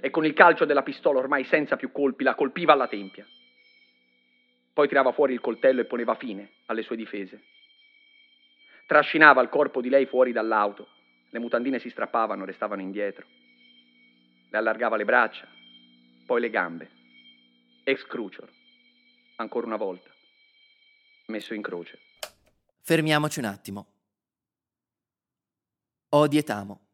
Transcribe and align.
e 0.00 0.10
con 0.10 0.24
il 0.24 0.32
calcio 0.32 0.64
della 0.64 0.82
pistola 0.82 1.18
ormai 1.18 1.44
senza 1.44 1.76
più 1.76 1.92
colpi 1.92 2.24
la 2.24 2.34
colpiva 2.34 2.72
alla 2.72 2.88
tempia. 2.88 3.26
Poi 4.72 4.88
tirava 4.88 5.12
fuori 5.12 5.32
il 5.32 5.40
coltello 5.40 5.80
e 5.80 5.86
poneva 5.86 6.14
fine 6.14 6.50
alle 6.66 6.82
sue 6.82 6.96
difese. 6.96 7.42
Trascinava 8.86 9.42
il 9.42 9.48
corpo 9.48 9.80
di 9.80 9.88
lei 9.88 10.06
fuori 10.06 10.32
dall'auto, 10.32 10.88
le 11.30 11.38
mutandine 11.38 11.78
si 11.78 11.90
strappavano, 11.90 12.44
restavano 12.44 12.80
indietro. 12.80 13.26
Le 14.50 14.56
allargava 14.56 14.96
le 14.96 15.04
braccia, 15.04 15.46
poi 16.24 16.40
le 16.40 16.50
gambe. 16.50 16.90
Ex 17.84 18.06
crucior, 18.06 18.48
ancora 19.36 19.66
una 19.66 19.76
volta, 19.76 20.10
messo 21.26 21.54
in 21.54 21.62
croce. 21.62 21.98
Fermiamoci 22.80 23.38
un 23.40 23.44
attimo. 23.44 23.86
Odi 26.10 26.38
et 26.38 26.48
amo. 26.48 26.87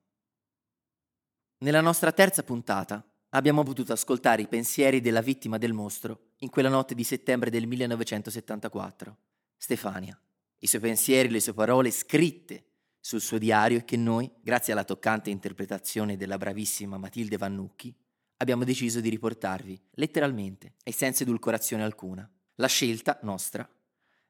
Nella 1.65 1.81
nostra 1.81 2.12
terza 2.12 2.43
puntata 2.43 3.03
abbiamo 3.31 3.62
potuto 3.62 3.95
ascoltare 3.95 4.43
i 4.43 4.49
pensieri 4.49 5.00
della 5.00 5.22
vittima 5.22 5.57
del 5.57 5.72
mostro 5.72 6.32
in 6.41 6.50
quella 6.50 6.68
notte 6.68 6.95
di 6.95 7.05
settembre 7.05 7.49
del 7.49 7.67
1974, 7.67 9.17
Stefania. 9.57 10.21
I 10.58 10.67
suoi 10.67 10.82
pensieri, 10.82 11.31
le 11.31 11.41
sue 11.41 11.55
parole 11.55 11.91
scritte 11.91 12.67
sul 13.00 13.22
suo 13.22 13.39
diario 13.39 13.79
e 13.79 13.85
che 13.86 13.96
noi, 13.96 14.31
grazie 14.43 14.75
alla 14.75 14.85
toccante 14.85 15.31
interpretazione 15.31 16.19
della 16.19 16.36
bravissima 16.36 16.99
Matilde 16.99 17.39
Vannucchi, 17.39 17.96
abbiamo 18.36 18.64
deciso 18.64 19.00
di 19.00 19.08
riportarvi 19.08 19.81
letteralmente 19.93 20.75
e 20.85 20.93
senza 20.93 21.22
edulcorazione 21.22 21.83
alcuna. 21.83 22.31
La 22.57 22.69
scelta 22.69 23.19
nostra 23.22 23.67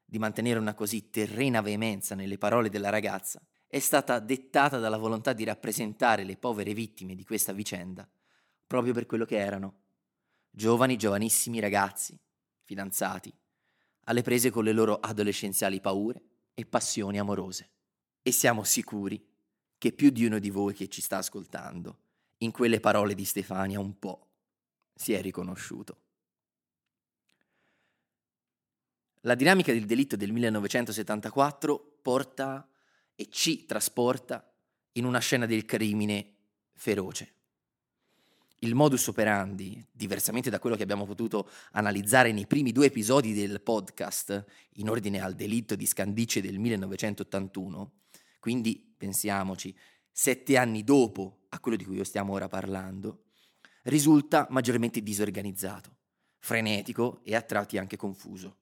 di 0.05 0.19
mantenere 0.19 0.57
una 0.57 0.73
così 0.73 1.09
terrena 1.09 1.59
veemenza 1.59 2.15
nelle 2.15 2.37
parole 2.37 2.69
della 2.69 2.89
ragazza 2.89 3.45
è 3.75 3.79
stata 3.79 4.19
dettata 4.19 4.79
dalla 4.79 4.95
volontà 4.95 5.33
di 5.33 5.43
rappresentare 5.43 6.23
le 6.23 6.37
povere 6.37 6.73
vittime 6.73 7.13
di 7.13 7.25
questa 7.25 7.51
vicenda 7.51 8.09
proprio 8.65 8.93
per 8.93 9.05
quello 9.05 9.25
che 9.25 9.37
erano. 9.37 9.81
Giovani, 10.49 10.95
giovanissimi 10.95 11.59
ragazzi, 11.59 12.17
fidanzati, 12.61 13.33
alle 14.05 14.21
prese 14.21 14.49
con 14.49 14.63
le 14.63 14.71
loro 14.71 15.01
adolescenziali 15.01 15.81
paure 15.81 16.21
e 16.53 16.65
passioni 16.65 17.19
amorose. 17.19 17.69
E 18.21 18.31
siamo 18.31 18.63
sicuri 18.63 19.21
che 19.77 19.91
più 19.91 20.09
di 20.09 20.23
uno 20.23 20.39
di 20.39 20.51
voi 20.51 20.73
che 20.73 20.87
ci 20.87 21.01
sta 21.01 21.17
ascoltando, 21.17 21.97
in 22.37 22.51
quelle 22.51 22.79
parole 22.79 23.13
di 23.13 23.25
Stefania 23.25 23.81
un 23.81 23.99
po' 23.99 24.29
si 24.93 25.11
è 25.11 25.21
riconosciuto. 25.21 25.97
La 29.23 29.35
dinamica 29.35 29.73
del 29.73 29.85
delitto 29.85 30.15
del 30.15 30.31
1974 30.31 31.97
porta 32.01 32.69
e 33.15 33.27
ci 33.29 33.65
trasporta 33.65 34.51
in 34.93 35.05
una 35.05 35.19
scena 35.19 35.45
del 35.45 35.65
crimine 35.65 36.33
feroce. 36.73 37.33
Il 38.59 38.73
modus 38.73 39.07
operandi, 39.07 39.85
diversamente 39.91 40.49
da 40.49 40.59
quello 40.59 40.75
che 40.75 40.83
abbiamo 40.83 41.05
potuto 41.05 41.49
analizzare 41.71 42.31
nei 42.31 42.47
primi 42.47 42.71
due 42.71 42.87
episodi 42.87 43.33
del 43.33 43.61
podcast 43.61 44.45
in 44.75 44.89
ordine 44.89 45.21
al 45.21 45.35
delitto 45.35 45.75
di 45.75 45.85
Scandicce 45.85 46.41
del 46.41 46.57
1981, 46.57 47.91
quindi 48.39 48.93
pensiamoci, 48.97 49.75
sette 50.09 50.57
anni 50.57 50.83
dopo 50.83 51.45
a 51.49 51.59
quello 51.59 51.77
di 51.77 51.83
cui 51.83 52.03
stiamo 52.05 52.33
ora 52.33 52.47
parlando, 52.47 53.25
risulta 53.83 54.47
maggiormente 54.49 55.01
disorganizzato, 55.01 55.95
frenetico 56.39 57.19
e 57.23 57.35
a 57.35 57.41
tratti 57.41 57.77
anche 57.77 57.97
confuso. 57.97 58.57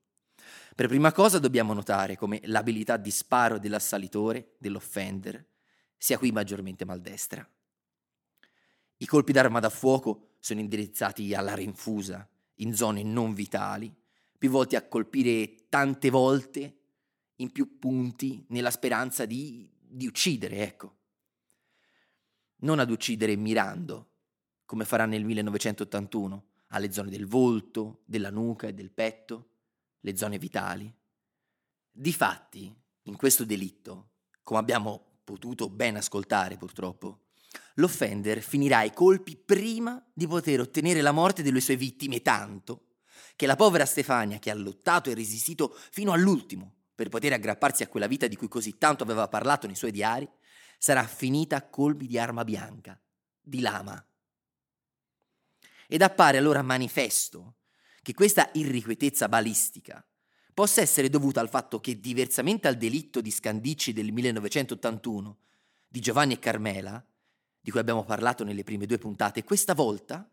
Per 0.76 0.88
prima 0.88 1.12
cosa 1.12 1.38
dobbiamo 1.38 1.74
notare 1.74 2.18
come 2.18 2.42
l'abilità 2.46 2.98
di 2.98 3.12
sparo 3.12 3.60
dell'assalitore, 3.60 4.56
dell'offender, 4.58 5.46
sia 5.96 6.18
qui 6.18 6.32
maggiormente 6.32 6.84
maldestra. 6.84 7.48
I 8.98 9.06
colpi 9.06 9.32
d'arma 9.32 9.60
da 9.60 9.70
fuoco 9.70 10.38
sono 10.40 10.62
indirizzati 10.62 11.36
alla 11.36 11.54
rinfusa, 11.54 12.28
in 12.56 12.74
zone 12.74 13.04
non 13.04 13.36
vitali, 13.36 13.94
più 14.36 14.50
volti 14.50 14.76
a 14.76 14.88
colpire 14.88 15.68
tante 15.70 16.10
volte 16.10 16.78
in 17.36 17.52
più 17.52 17.78
punti 17.78 18.44
nella 18.50 18.72
speranza 18.72 19.26
di, 19.26 19.70
di 19.80 20.08
uccidere, 20.08 20.64
ecco. 20.64 20.96
Non 22.58 22.80
ad 22.80 22.90
uccidere 22.90 23.36
mirando, 23.36 24.10
come 24.66 24.86
farà 24.86 25.06
nel 25.06 25.24
1981, 25.24 26.46
alle 26.70 26.92
zone 26.92 27.12
del 27.12 27.28
volto, 27.28 28.02
della 28.06 28.32
nuca 28.32 28.68
e 28.68 28.74
del 28.74 28.90
petto, 28.90 29.50
le 30.04 30.18
zone 30.18 30.38
vitali. 30.38 30.94
Difatti, 31.92 32.74
in 33.04 33.16
questo 33.16 33.46
delitto, 33.46 34.10
come 34.44 34.60
abbiamo 34.60 35.20
potuto 35.24 35.70
ben 35.70 35.96
ascoltare 35.96 36.58
purtroppo, 36.58 37.28
l'offender 37.76 38.42
finirà 38.42 38.80
ai 38.80 38.94
colpi 38.94 39.38
prima 39.38 40.04
di 40.14 40.28
poter 40.28 40.60
ottenere 40.60 41.02
la 41.02 41.12
morte 41.12 41.44
delle 41.44 41.62
sue 41.62 41.78
vittime 41.78 42.22
tanto 42.22 42.88
che 43.36 43.46
la 43.46 43.56
povera 43.56 43.86
Stefania, 43.86 44.40
che 44.40 44.52
ha 44.52 44.56
lottato 44.56 45.10
e 45.10 45.14
resistito 45.14 45.76
fino 45.92 46.12
all'ultimo 46.12 46.74
per 46.94 47.10
poter 47.10 47.34
aggrapparsi 47.34 47.84
a 47.84 47.88
quella 47.88 48.08
vita 48.08 48.28
di 48.28 48.36
cui 48.36 48.48
così 48.48 48.78
tanto 48.78 49.04
aveva 49.04 49.28
parlato 49.28 49.66
nei 49.66 49.76
suoi 49.76 49.92
diari, 49.92 50.30
sarà 50.78 51.06
finita 51.08 51.56
a 51.56 51.68
colpi 51.68 52.08
di 52.08 52.20
arma 52.20 52.44
bianca, 52.44 53.00
di 53.42 53.62
lama. 53.62 54.06
Ed 55.88 56.02
appare 56.02 56.38
allora 56.38 56.62
manifesto 56.62 57.56
che 58.04 58.14
questa 58.14 58.50
irrequietezza 58.54 59.30
balistica 59.30 60.06
possa 60.54 60.82
essere 60.82 61.10
dovuta 61.10 61.40
al 61.40 61.50
fatto 61.50 61.80
che, 61.80 62.00
diversamente 62.00 62.68
al 62.68 62.76
delitto 62.76 63.22
di 63.22 63.32
Scandicci 63.32 63.94
del 63.94 64.12
1981 64.12 65.38
di 65.88 66.00
Giovanni 66.02 66.34
e 66.34 66.40
Carmela, 66.40 67.04
di 67.60 67.72
cui 67.72 67.80
abbiamo 67.80 68.04
parlato 68.04 68.44
nelle 68.44 68.64
prime 68.64 68.86
due 68.86 68.98
puntate, 68.98 69.44
questa 69.44 69.74
volta 69.74 70.30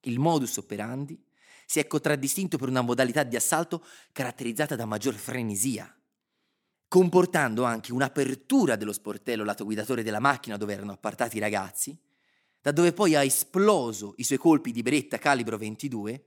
il 0.00 0.18
modus 0.18 0.58
operandi 0.58 1.20
si 1.64 1.80
è 1.80 1.86
contraddistinto 1.86 2.58
per 2.58 2.68
una 2.68 2.82
modalità 2.82 3.22
di 3.24 3.34
assalto 3.34 3.82
caratterizzata 4.12 4.76
da 4.76 4.84
maggior 4.84 5.14
frenesia, 5.14 5.92
comportando 6.86 7.64
anche 7.64 7.92
un'apertura 7.92 8.76
dello 8.76 8.92
sportello 8.92 9.42
lato 9.42 9.64
guidatore 9.64 10.02
della 10.02 10.20
macchina 10.20 10.58
dove 10.58 10.74
erano 10.74 10.92
appartati 10.92 11.38
i 11.38 11.40
ragazzi, 11.40 11.98
da 12.60 12.72
dove 12.72 12.92
poi 12.92 13.14
ha 13.14 13.24
esploso 13.24 14.12
i 14.18 14.22
suoi 14.22 14.38
colpi 14.38 14.70
di 14.70 14.82
beretta 14.82 15.16
calibro 15.18 15.56
22 15.56 16.24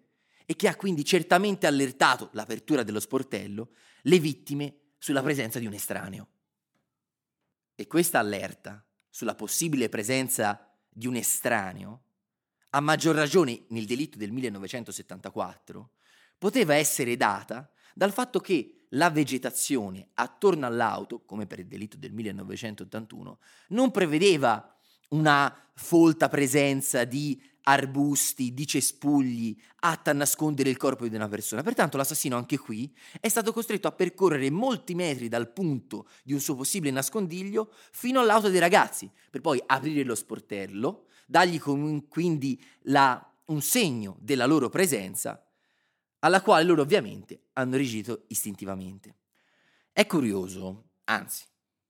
e 0.49 0.55
che 0.55 0.67
ha 0.67 0.75
quindi 0.75 1.05
certamente 1.05 1.67
allertato 1.67 2.31
l'apertura 2.33 2.81
dello 2.81 2.99
sportello 2.99 3.69
le 4.01 4.17
vittime 4.17 4.77
sulla 4.97 5.21
presenza 5.21 5.59
di 5.59 5.67
un 5.67 5.73
estraneo. 5.73 6.27
E 7.75 7.85
questa 7.85 8.17
allerta 8.17 8.83
sulla 9.11 9.35
possibile 9.35 9.89
presenza 9.89 10.75
di 10.89 11.05
un 11.05 11.17
estraneo, 11.17 12.01
a 12.71 12.79
maggior 12.79 13.13
ragione 13.13 13.65
nel 13.67 13.85
delitto 13.85 14.17
del 14.17 14.31
1974, 14.31 15.91
poteva 16.39 16.73
essere 16.73 17.15
data 17.15 17.71
dal 17.93 18.11
fatto 18.11 18.39
che 18.39 18.85
la 18.93 19.11
vegetazione 19.11 20.09
attorno 20.15 20.65
all'auto, 20.65 21.23
come 21.25 21.45
per 21.45 21.59
il 21.59 21.67
delitto 21.67 21.95
del 21.95 22.11
1981, 22.11 23.37
non 23.67 23.91
prevedeva 23.91 24.75
una 25.09 25.55
folta 25.75 26.27
presenza 26.27 27.03
di 27.03 27.39
arbusti, 27.71 28.53
di 28.53 28.65
cespugli, 28.65 29.55
atta 29.81 30.11
a 30.11 30.13
nascondere 30.13 30.69
il 30.69 30.77
corpo 30.77 31.07
di 31.07 31.15
una 31.15 31.27
persona. 31.27 31.61
Pertanto 31.61 31.97
l'assassino 31.97 32.35
anche 32.35 32.57
qui 32.57 32.95
è 33.19 33.29
stato 33.29 33.53
costretto 33.53 33.87
a 33.87 33.91
percorrere 33.91 34.49
molti 34.49 34.95
metri 34.95 35.27
dal 35.27 35.51
punto 35.51 36.07
di 36.23 36.33
un 36.33 36.39
suo 36.39 36.55
possibile 36.55 36.91
nascondiglio 36.91 37.71
fino 37.91 38.19
all'auto 38.19 38.49
dei 38.49 38.59
ragazzi, 38.59 39.09
per 39.29 39.41
poi 39.41 39.61
aprire 39.65 40.03
lo 40.03 40.15
sportello, 40.15 41.05
dargli 41.27 41.59
quindi 41.59 42.61
la, 42.83 43.23
un 43.45 43.61
segno 43.61 44.17
della 44.19 44.45
loro 44.45 44.69
presenza, 44.69 45.43
alla 46.19 46.41
quale 46.41 46.63
loro 46.63 46.81
ovviamente 46.81 47.49
hanno 47.53 47.77
reagito 47.77 48.23
istintivamente. 48.27 49.15
È 49.91 50.05
curioso, 50.05 50.89
anzi, 51.05 51.45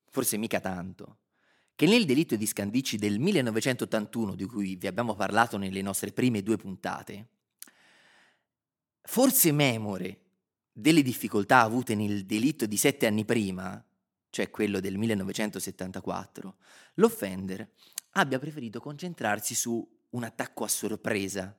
forse 0.10 0.38
mica 0.38 0.60
tanto, 0.60 1.18
che 1.80 1.86
nel 1.86 2.04
delitto 2.04 2.36
di 2.36 2.46
Scandicci 2.46 2.98
del 2.98 3.20
1981, 3.20 4.36
di 4.36 4.44
cui 4.44 4.76
vi 4.76 4.86
abbiamo 4.86 5.16
parlato 5.16 5.56
nelle 5.56 5.82
nostre 5.82 6.12
prime 6.12 6.44
due 6.44 6.58
puntate, 6.58 7.28
forse 9.04 9.54
memore 9.54 10.24
delle 10.74 11.02
difficoltà 11.02 11.62
avute 11.62 11.96
nel 11.96 12.26
delitto 12.26 12.66
di 12.66 12.76
sette 12.76 13.08
anni 13.08 13.24
prima, 13.24 13.82
cioè 14.30 14.50
quello 14.50 14.82
del 14.82 14.98
1974, 14.98 16.58
l'offender 16.96 17.72
abbia 18.16 18.40
preferito 18.40 18.82
concentrarsi 18.82 19.56
su 19.56 19.90
un 20.10 20.24
attacco 20.26 20.66
a 20.66 20.68
sorpresa, 20.68 21.58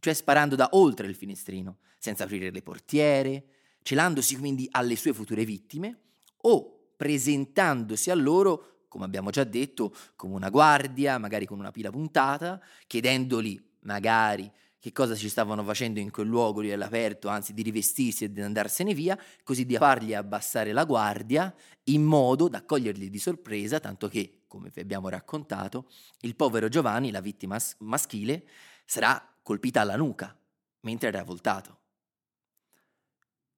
cioè 0.00 0.12
sparando 0.12 0.56
da 0.56 0.70
oltre 0.72 1.06
il 1.06 1.14
finestrino, 1.14 1.78
senza 2.00 2.24
aprire 2.24 2.50
le 2.50 2.62
portiere, 2.62 3.44
celandosi 3.84 4.36
quindi 4.38 4.66
alle 4.72 4.96
sue 4.96 5.14
future 5.14 5.44
vittime 5.44 6.00
o 6.38 6.90
presentandosi 6.96 8.10
a 8.10 8.14
loro 8.16 8.75
come 8.88 9.04
abbiamo 9.04 9.30
già 9.30 9.44
detto, 9.44 9.94
come 10.16 10.34
una 10.34 10.50
guardia, 10.50 11.18
magari 11.18 11.46
con 11.46 11.58
una 11.58 11.70
pila 11.70 11.90
puntata, 11.90 12.60
chiedendoli 12.86 13.62
magari 13.80 14.50
che 14.78 14.92
cosa 14.92 15.16
ci 15.16 15.28
stavano 15.28 15.64
facendo 15.64 15.98
in 15.98 16.10
quel 16.10 16.28
luogo 16.28 16.60
lì 16.60 16.70
all'aperto, 16.70 17.28
anzi 17.28 17.52
di 17.52 17.62
rivestirsi 17.62 18.24
e 18.24 18.32
di 18.32 18.40
andarsene 18.40 18.94
via, 18.94 19.18
così 19.42 19.66
da 19.66 19.78
fargli 19.78 20.14
abbassare 20.14 20.72
la 20.72 20.84
guardia 20.84 21.52
in 21.84 22.04
modo 22.04 22.48
da 22.48 22.64
coglierli 22.64 23.10
di 23.10 23.18
sorpresa, 23.18 23.80
tanto 23.80 24.06
che 24.06 24.42
come 24.46 24.70
vi 24.72 24.80
abbiamo 24.80 25.08
raccontato, 25.08 25.90
il 26.20 26.36
povero 26.36 26.68
Giovanni, 26.68 27.10
la 27.10 27.20
vittima 27.20 27.58
maschile, 27.78 28.46
sarà 28.84 29.34
colpita 29.42 29.80
alla 29.80 29.96
nuca 29.96 30.38
mentre 30.80 31.08
era 31.08 31.24
voltato. 31.24 31.80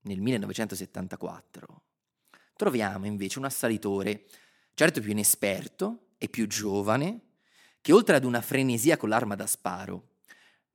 Nel 0.02 0.20
1974 0.20 1.82
troviamo 2.56 3.06
invece 3.06 3.38
un 3.38 3.44
assalitore, 3.44 4.24
certo 4.78 5.00
più 5.00 5.10
inesperto 5.10 6.10
e 6.18 6.28
più 6.28 6.46
giovane, 6.46 7.22
che 7.80 7.92
oltre 7.92 8.14
ad 8.14 8.22
una 8.22 8.40
frenesia 8.40 8.96
con 8.96 9.08
l'arma 9.08 9.34
da 9.34 9.44
sparo, 9.44 10.18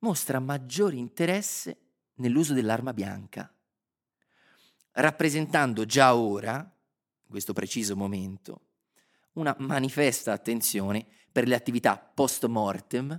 mostra 0.00 0.40
maggiore 0.40 0.96
interesse 0.96 1.78
nell'uso 2.16 2.52
dell'arma 2.52 2.92
bianca, 2.92 3.50
rappresentando 4.92 5.86
già 5.86 6.14
ora, 6.16 6.56
in 6.56 7.30
questo 7.30 7.54
preciso 7.54 7.96
momento, 7.96 8.66
una 9.36 9.56
manifesta 9.60 10.32
attenzione 10.32 11.06
per 11.32 11.48
le 11.48 11.54
attività 11.54 11.96
post 11.96 12.44
mortem 12.44 13.18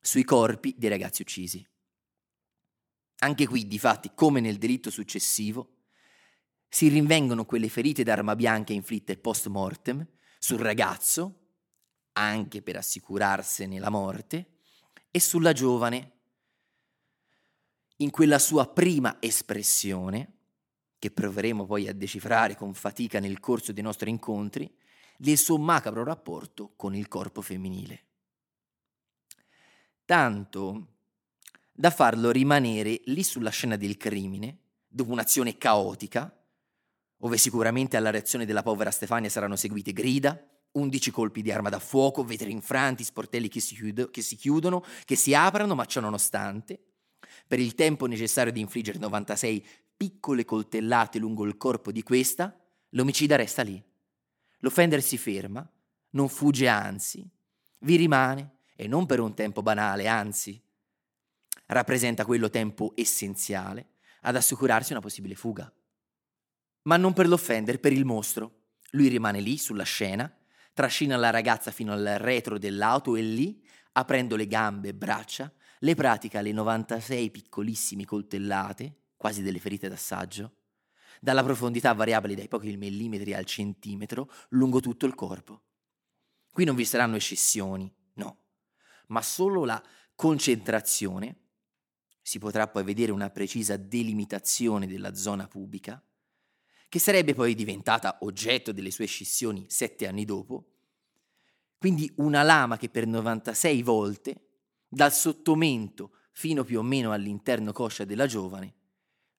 sui 0.00 0.24
corpi 0.24 0.74
dei 0.78 0.88
ragazzi 0.88 1.20
uccisi. 1.20 1.68
Anche 3.18 3.46
qui, 3.46 3.68
difatti, 3.68 4.12
come 4.14 4.40
nel 4.40 4.56
delitto 4.56 4.88
successivo, 4.88 5.81
si 6.74 6.88
rinvengono 6.88 7.44
quelle 7.44 7.68
ferite 7.68 8.02
d'arma 8.02 8.34
bianca 8.34 8.72
inflitte 8.72 9.18
post 9.18 9.48
mortem 9.48 10.06
sul 10.38 10.58
ragazzo, 10.58 11.40
anche 12.12 12.62
per 12.62 12.76
assicurarsene 12.76 13.78
la 13.78 13.90
morte, 13.90 14.54
e 15.10 15.20
sulla 15.20 15.52
giovane, 15.52 16.12
in 17.96 18.08
quella 18.08 18.38
sua 18.38 18.66
prima 18.68 19.18
espressione, 19.20 20.32
che 20.98 21.10
proveremo 21.10 21.66
poi 21.66 21.88
a 21.88 21.92
decifrare 21.92 22.56
con 22.56 22.72
fatica 22.72 23.20
nel 23.20 23.38
corso 23.38 23.72
dei 23.72 23.82
nostri 23.82 24.08
incontri, 24.08 24.74
del 25.18 25.36
suo 25.36 25.58
macabro 25.58 26.02
rapporto 26.04 26.72
con 26.74 26.94
il 26.94 27.06
corpo 27.06 27.42
femminile. 27.42 28.04
Tanto 30.06 30.86
da 31.70 31.90
farlo 31.90 32.30
rimanere 32.30 33.02
lì 33.04 33.22
sulla 33.22 33.50
scena 33.50 33.76
del 33.76 33.98
crimine, 33.98 34.58
dopo 34.88 35.12
un'azione 35.12 35.58
caotica, 35.58 36.34
dove 37.22 37.38
sicuramente 37.38 37.96
alla 37.96 38.10
reazione 38.10 38.44
della 38.44 38.64
povera 38.64 38.90
Stefania 38.90 39.30
saranno 39.30 39.54
seguite 39.54 39.92
grida, 39.92 40.36
undici 40.72 41.12
colpi 41.12 41.40
di 41.40 41.52
arma 41.52 41.68
da 41.68 41.78
fuoco, 41.78 42.24
vetri 42.24 42.50
infranti, 42.50 43.04
sportelli 43.04 43.46
che 43.46 43.60
si, 43.60 43.76
chiudo, 43.76 44.10
che 44.10 44.22
si 44.22 44.34
chiudono, 44.34 44.84
che 45.04 45.14
si 45.14 45.32
aprono, 45.32 45.76
ma 45.76 45.84
ciò 45.84 46.00
nonostante, 46.00 46.80
per 47.46 47.60
il 47.60 47.76
tempo 47.76 48.06
necessario 48.06 48.50
di 48.50 48.58
infliggere 48.58 48.98
96 48.98 49.64
piccole 49.96 50.44
coltellate 50.44 51.20
lungo 51.20 51.44
il 51.44 51.56
corpo 51.56 51.92
di 51.92 52.02
questa, 52.02 52.58
l'omicida 52.88 53.36
resta 53.36 53.62
lì. 53.62 53.80
L'offender 54.58 55.00
si 55.00 55.16
ferma, 55.16 55.64
non 56.10 56.28
fugge 56.28 56.66
anzi, 56.66 57.24
vi 57.82 57.94
rimane, 57.94 58.56
e 58.74 58.88
non 58.88 59.06
per 59.06 59.20
un 59.20 59.32
tempo 59.34 59.62
banale, 59.62 60.08
anzi, 60.08 60.60
rappresenta 61.66 62.24
quello 62.24 62.50
tempo 62.50 62.94
essenziale 62.96 63.90
ad 64.22 64.34
assicurarsi 64.34 64.90
una 64.90 65.00
possibile 65.00 65.36
fuga. 65.36 65.72
Ma 66.82 66.96
non 66.96 67.12
per 67.12 67.28
l'offender, 67.28 67.78
per 67.80 67.92
il 67.92 68.04
mostro. 68.04 68.60
Lui 68.90 69.08
rimane 69.08 69.40
lì, 69.40 69.56
sulla 69.58 69.84
scena, 69.84 70.30
trascina 70.72 71.16
la 71.16 71.30
ragazza 71.30 71.70
fino 71.70 71.92
al 71.92 72.16
retro 72.18 72.58
dell'auto 72.58 73.16
e 73.16 73.22
lì, 73.22 73.64
aprendo 73.92 74.36
le 74.36 74.46
gambe 74.46 74.88
e 74.88 74.94
braccia, 74.94 75.52
le 75.80 75.94
pratica 75.94 76.40
le 76.40 76.52
96 76.52 77.30
piccolissime 77.30 78.04
coltellate, 78.04 78.96
quasi 79.16 79.42
delle 79.42 79.58
ferite 79.58 79.88
d'assaggio, 79.88 80.56
dalla 81.20 81.42
profondità 81.42 81.92
variabile 81.92 82.34
dai 82.34 82.48
pochi 82.48 82.76
millimetri 82.76 83.34
al 83.34 83.44
centimetro 83.44 84.30
lungo 84.50 84.80
tutto 84.80 85.06
il 85.06 85.14
corpo. 85.14 85.62
Qui 86.50 86.64
non 86.64 86.74
vi 86.74 86.84
saranno 86.84 87.16
eccessioni, 87.16 87.92
no, 88.14 88.38
ma 89.08 89.22
solo 89.22 89.64
la 89.64 89.82
concentrazione. 90.14 91.38
Si 92.20 92.38
potrà 92.38 92.68
poi 92.68 92.84
vedere 92.84 93.12
una 93.12 93.30
precisa 93.30 93.76
delimitazione 93.76 94.86
della 94.86 95.14
zona 95.14 95.48
pubica, 95.48 96.02
che 96.92 96.98
sarebbe 96.98 97.32
poi 97.32 97.54
diventata 97.54 98.18
oggetto 98.20 98.70
delle 98.70 98.90
sue 98.90 99.06
scissioni 99.06 99.64
sette 99.66 100.06
anni 100.06 100.26
dopo. 100.26 100.72
Quindi 101.78 102.12
una 102.16 102.42
lama 102.42 102.76
che 102.76 102.90
per 102.90 103.06
96 103.06 103.82
volte, 103.82 104.48
dal 104.88 105.10
sottomento 105.10 106.16
fino 106.32 106.64
più 106.64 106.80
o 106.80 106.82
meno 106.82 107.12
all'interno 107.12 107.72
coscia 107.72 108.04
della 108.04 108.26
giovane, 108.26 108.74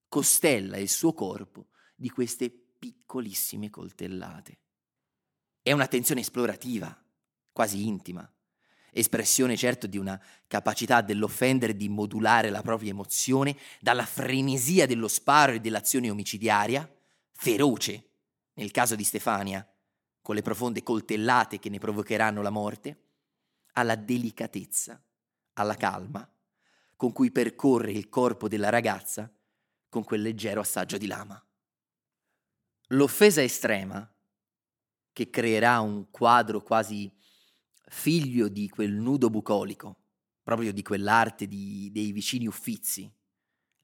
costella 0.08 0.78
il 0.78 0.90
suo 0.90 1.14
corpo 1.14 1.68
di 1.96 2.10
queste 2.10 2.50
piccolissime 2.50 3.70
coltellate. 3.70 4.58
È 5.62 5.72
un'attenzione 5.72 6.22
esplorativa, 6.22 7.06
quasi 7.52 7.86
intima, 7.86 8.28
espressione 8.92 9.56
certo 9.56 9.86
di 9.86 10.00
una 10.00 10.20
capacità 10.48 11.02
dell'offender 11.02 11.76
di 11.76 11.88
modulare 11.88 12.50
la 12.50 12.64
propria 12.64 12.90
emozione 12.90 13.56
dalla 13.80 14.08
frenesia 14.08 14.88
dello 14.88 15.08
sparo 15.08 15.52
e 15.52 15.60
dell'azione 15.60 16.10
omicidiaria, 16.10 16.92
feroce, 17.34 18.12
nel 18.54 18.72
caso 18.72 18.96
di 18.96 19.04
Stefania, 19.04 19.68
con 20.22 20.36
le 20.36 20.42
profonde 20.42 20.84
coltellate 20.84 21.60
che 21.60 21.70
ne 21.70 21.80
provocheranno 21.80 22.42
la 22.42 22.50
morte, 22.50 23.02
alla 23.74 23.96
delicatezza, 23.96 25.02
alla 25.54 25.76
calma, 25.76 26.28
con 26.96 27.12
cui 27.12 27.32
percorre 27.32 27.92
il 27.92 28.08
corpo 28.08 28.48
della 28.48 28.70
ragazza 28.70 29.32
con 29.90 30.04
quel 30.04 30.22
leggero 30.22 30.62
assaggio 30.62 30.98
di 30.98 31.08
lama. 31.08 31.44
L'offesa 32.88 33.42
estrema, 33.42 34.08
che 35.12 35.30
creerà 35.30 35.80
un 35.80 36.10
quadro 36.10 36.62
quasi 36.62 37.12
figlio 37.88 38.48
di 38.48 38.70
quel 38.70 38.92
nudo 38.92 39.30
bucolico, 39.30 39.98
proprio 40.42 40.74
di 40.74 40.82
quell'arte 40.82 41.48
di, 41.48 41.92
dei 41.92 42.12
vicini 42.12 42.48
uffizi, 42.48 43.12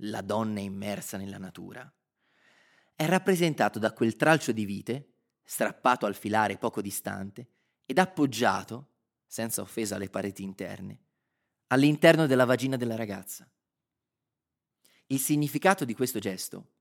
la 0.04 0.22
donna 0.22 0.60
immersa 0.60 1.18
nella 1.18 1.38
natura, 1.38 1.92
è 3.00 3.06
rappresentato 3.06 3.80
da 3.80 3.94
quel 3.94 4.18
tralcio 4.18 4.52
di 4.52 4.66
vite, 4.66 5.14
strappato 5.42 6.06
al 6.06 6.16
filare 6.16 6.58
poco 6.58 6.82
distante 6.82 7.48
ed 7.86 7.98
appoggiato, 7.98 8.90
senza 9.26 9.62
offesa 9.62 9.96
alle 9.96 10.10
pareti 10.10 10.44
interne, 10.44 11.00
all'interno 11.68 12.26
della 12.26 12.44
vagina 12.44 12.76
della 12.76 12.98
ragazza. 12.98 13.50
Il 15.06 15.18
significato 15.18 15.86
di 15.86 15.94
questo 15.94 16.20
gesto, 16.20 16.72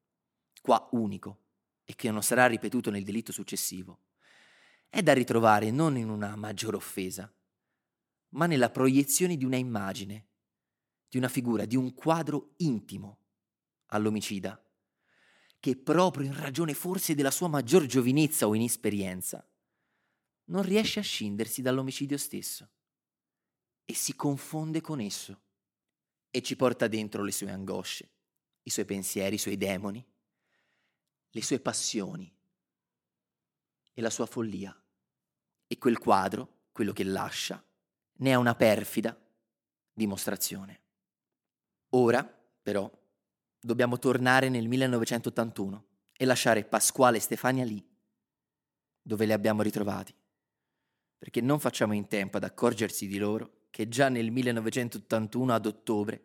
qua 0.61 0.89
unico, 0.91 1.39
e 1.85 1.95
che 1.95 2.11
non 2.11 2.25
sarà 2.25 2.49
ripetuto 2.49 2.91
nel 2.91 3.05
delitto 3.05 3.31
successivo, 3.31 4.01
è 4.89 5.01
da 5.03 5.13
ritrovare 5.13 5.71
non 5.71 5.97
in 5.97 6.09
una 6.09 6.35
maggiore 6.35 6.75
offesa, 6.75 7.33
ma 8.31 8.47
nella 8.47 8.71
proiezione 8.71 9.37
di 9.37 9.45
una 9.45 9.57
immagine, 9.57 10.27
di 11.09 11.17
una 11.17 11.29
figura, 11.29 11.65
di 11.65 11.77
un 11.77 11.95
quadro 11.95 12.55
intimo 12.57 13.19
all'omicida, 13.87 14.61
che 15.61 15.77
proprio 15.77 16.27
in 16.27 16.39
ragione 16.39 16.75
forse 16.75 17.15
della 17.15 17.31
sua 17.31 17.49
maggior 17.49 17.87
giovinezza 17.87 18.47
o 18.47 18.55
inesperienza, 18.55 19.47
non 20.47 20.63
riesce 20.63 21.01
a 21.01 21.03
scindersi 21.03 21.63
dall'omicidio 21.63 22.17
stesso 22.17 22.69
e 23.85 23.95
si 23.95 24.15
confonde 24.15 24.81
con 24.81 25.01
esso 25.01 25.41
e 26.31 26.43
ci 26.43 26.57
porta 26.57 26.89
dentro 26.89 27.23
le 27.23 27.33
sue 27.33 27.51
angosce, 27.51 28.11
i 28.63 28.71
suoi 28.71 28.85
pensieri, 28.85 29.35
i 29.35 29.39
suoi 29.39 29.57
demoni, 29.57 30.05
le 31.31 31.43
sue 31.43 31.61
passioni, 31.61 32.33
e 33.99 34.01
la 34.01 34.11
sua 34.11 34.27
follia. 34.27 34.73
E 35.67 35.77
quel 35.77 35.99
quadro, 35.99 36.67
quello 36.71 36.93
che 36.93 37.03
lascia, 37.03 37.63
ne 38.19 38.31
è 38.31 38.37
una 38.37 38.55
perfida 38.55 39.19
dimostrazione. 39.93 40.83
Ora, 41.91 42.25
però, 42.63 42.89
dobbiamo 43.61 43.99
tornare 43.99 44.49
nel 44.49 44.69
1981 44.69 45.85
e 46.17 46.25
lasciare 46.25 46.65
Pasquale 46.65 47.19
e 47.19 47.21
Stefania 47.21 47.65
lì, 47.65 47.85
dove 49.01 49.27
li 49.27 49.33
abbiamo 49.33 49.63
ritrovati, 49.63 50.15
perché 51.17 51.41
non 51.41 51.61
facciamo 51.61 51.95
in 51.95 52.07
tempo 52.07 52.37
ad 52.37 52.45
accorgersi 52.45 53.07
di 53.07 53.19
loro 53.19 53.67
che 53.71 53.89
già 53.89 54.09
nel 54.09 54.31
1981 54.31 55.55
ad 55.55 55.67
ottobre, 55.67 56.25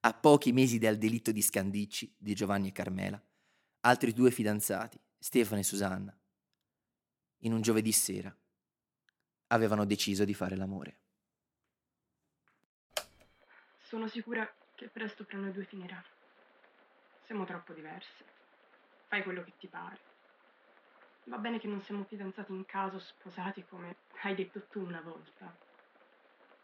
a 0.00 0.12
pochi 0.12 0.52
mesi 0.52 0.78
dal 0.78 0.98
delitto 0.98 1.32
di 1.32 1.40
Scandicci 1.40 2.14
di 2.18 2.34
Giovanni 2.34 2.68
e 2.68 2.72
Carmela, 2.72 3.22
altri 3.80 4.12
due 4.12 4.30
fidanzati, 4.30 5.00
Stefano 5.18 5.60
e 5.60 5.64
Susanna, 5.64 6.14
in 7.38 7.52
un 7.52 7.62
giovedì 7.62 7.92
sera, 7.92 8.34
avevano 9.48 9.84
deciso 9.84 10.24
di 10.24 10.34
fare 10.34 10.56
l'amore. 10.56 10.98
Sono 13.80 14.08
sicura 14.08 14.52
che 14.74 14.88
presto 14.88 15.24
tra 15.24 15.38
noi 15.38 15.52
due 15.52 15.64
finirà. 15.64 16.02
Siamo 17.26 17.44
troppo 17.44 17.72
diverse. 17.72 18.24
Fai 19.08 19.22
quello 19.22 19.42
che 19.42 19.52
ti 19.58 19.66
pare. 19.66 19.98
Va 21.24 21.38
bene 21.38 21.58
che 21.58 21.66
non 21.66 21.80
siamo 21.80 22.04
fidanzati 22.04 22.52
in 22.52 22.66
caso, 22.66 22.98
sposati 22.98 23.64
come 23.68 23.96
hai 24.22 24.34
detto 24.34 24.62
tu 24.70 24.80
una 24.80 25.00
volta. 25.00 25.50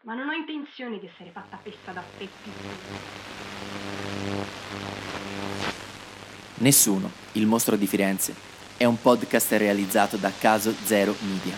Ma 0.01 0.13
non 0.13 0.29
ho 0.29 0.33
intenzione 0.33 0.99
di 0.99 1.07
essere 1.07 1.31
fatta 1.31 1.57
festa 1.57 1.91
da 1.91 2.03
te. 2.17 2.29
Nessuno, 6.57 7.09
il 7.33 7.47
mostro 7.47 7.75
di 7.75 7.87
Firenze, 7.87 8.35
è 8.77 8.85
un 8.85 9.01
podcast 9.01 9.53
realizzato 9.53 10.17
da 10.17 10.31
Caso 10.31 10.71
Zero 10.71 11.15
Media. 11.21 11.55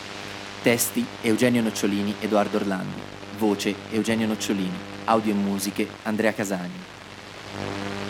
Testi 0.62 1.06
Eugenio 1.24 1.62
Nocciolini, 1.62 2.16
Edoardo 2.22 2.56
Orlandi. 2.56 3.02
Voce 3.38 3.76
Eugenio 3.92 4.28
Nocciolini. 4.28 4.78
Audio 5.06 5.34
e 5.34 5.36
musiche 5.36 5.88
Andrea 6.04 6.34
Casagni. 6.34 8.03